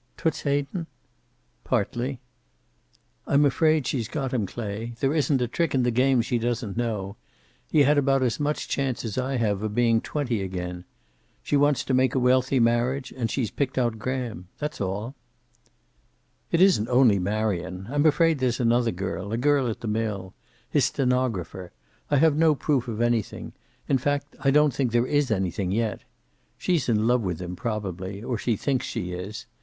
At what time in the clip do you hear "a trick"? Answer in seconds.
5.43-5.75